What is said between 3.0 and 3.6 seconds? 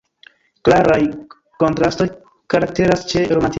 ĉe romantismo.